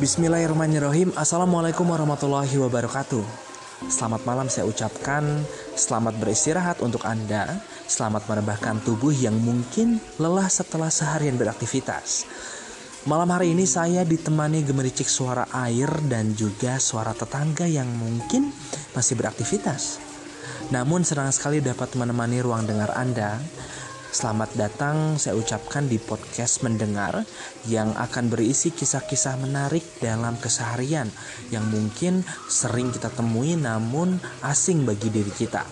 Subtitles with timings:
[0.00, 1.12] Bismillahirrahmanirrahim.
[1.20, 3.20] Assalamualaikum warahmatullahi wabarakatuh.
[3.92, 5.44] Selamat malam saya ucapkan
[5.76, 7.60] Selamat beristirahat untuk Anda.
[7.84, 12.24] Selamat merebahkan tubuh yang mungkin lelah setelah seharian beraktivitas.
[13.04, 18.48] Malam hari ini saya ditemani gemericik suara air dan juga suara tetangga yang mungkin
[18.96, 20.00] masih beraktivitas.
[20.72, 23.44] Namun senang sekali dapat menemani ruang dengar Anda
[24.12, 27.24] Selamat datang saya ucapkan di podcast mendengar
[27.64, 31.08] yang akan berisi kisah-kisah menarik dalam keseharian
[31.48, 35.64] yang mungkin sering kita temui namun asing bagi diri kita.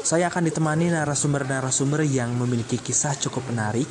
[0.00, 3.84] Saya akan ditemani narasumber-narasumber yang memiliki kisah cukup menarik.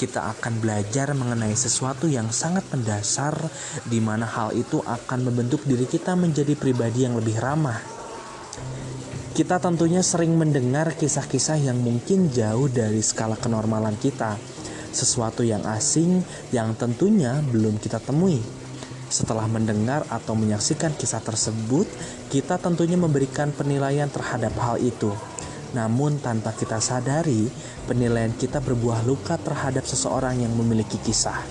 [0.00, 3.36] Kita akan belajar mengenai sesuatu yang sangat mendasar
[3.84, 7.97] di mana hal itu akan membentuk diri kita menjadi pribadi yang lebih ramah
[9.38, 14.34] kita tentunya sering mendengar kisah-kisah yang mungkin jauh dari skala kenormalan kita,
[14.90, 18.42] sesuatu yang asing yang tentunya belum kita temui.
[19.06, 21.86] Setelah mendengar atau menyaksikan kisah tersebut,
[22.34, 25.14] kita tentunya memberikan penilaian terhadap hal itu.
[25.70, 27.46] Namun, tanpa kita sadari,
[27.86, 31.46] penilaian kita berbuah luka terhadap seseorang yang memiliki kisah.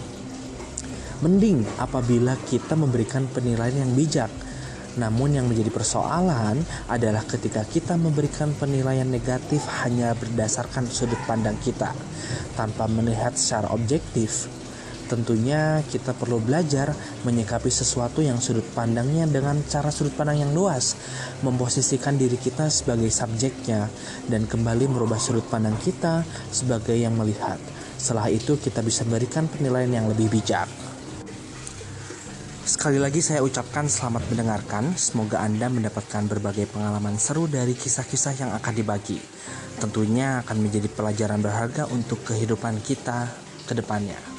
[1.24, 4.28] Mending apabila kita memberikan penilaian yang bijak
[4.98, 6.60] namun yang menjadi persoalan
[6.90, 11.94] adalah ketika kita memberikan penilaian negatif hanya berdasarkan sudut pandang kita
[12.58, 14.50] tanpa melihat secara objektif.
[15.08, 16.92] Tentunya kita perlu belajar
[17.24, 21.00] menyikapi sesuatu yang sudut pandangnya dengan cara sudut pandang yang luas,
[21.48, 23.88] memposisikan diri kita sebagai subjeknya
[24.28, 27.56] dan kembali merubah sudut pandang kita sebagai yang melihat.
[27.96, 30.68] Setelah itu kita bisa memberikan penilaian yang lebih bijak.
[32.68, 34.92] Sekali lagi saya ucapkan selamat mendengarkan.
[35.00, 39.24] Semoga Anda mendapatkan berbagai pengalaman seru dari kisah-kisah yang akan dibagi.
[39.80, 43.32] Tentunya akan menjadi pelajaran berharga untuk kehidupan kita
[43.64, 44.37] ke depannya.